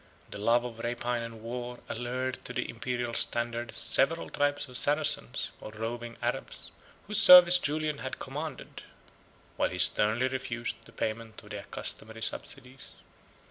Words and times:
The 0.31 0.39
love 0.39 0.65
of 0.65 0.79
rapine 0.79 1.21
and 1.21 1.43
war 1.43 1.77
allured 1.87 2.43
to 2.45 2.53
the 2.53 2.67
Imperial 2.67 3.13
standard 3.13 3.77
several 3.77 4.31
tribes 4.31 4.67
of 4.67 4.75
Saracens, 4.75 5.51
or 5.61 5.69
roving 5.69 6.17
Arabs, 6.23 6.71
whose 7.05 7.21
service 7.21 7.59
Julian 7.59 7.99
had 7.99 8.17
commanded, 8.17 8.81
while 9.57 9.69
he 9.69 9.77
sternly 9.77 10.27
refused 10.27 10.85
the 10.85 10.91
payment 10.91 11.43
of 11.43 11.51
the 11.51 11.59
accustomed 11.59 12.23
subsidies. 12.23 12.93